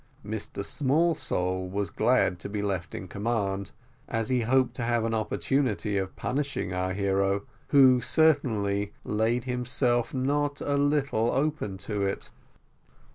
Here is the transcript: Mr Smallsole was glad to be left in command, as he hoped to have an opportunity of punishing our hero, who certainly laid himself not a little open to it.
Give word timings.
Mr 0.25 0.65
Smallsole 0.65 1.69
was 1.69 1.91
glad 1.91 2.39
to 2.39 2.49
be 2.49 2.63
left 2.63 2.95
in 2.95 3.07
command, 3.07 3.69
as 4.07 4.29
he 4.29 4.41
hoped 4.41 4.75
to 4.77 4.81
have 4.81 5.05
an 5.05 5.13
opportunity 5.13 5.95
of 5.95 6.15
punishing 6.15 6.73
our 6.73 6.91
hero, 6.93 7.43
who 7.67 8.01
certainly 8.01 8.93
laid 9.03 9.43
himself 9.43 10.11
not 10.11 10.59
a 10.59 10.73
little 10.75 11.29
open 11.29 11.77
to 11.77 12.01
it. 12.03 12.31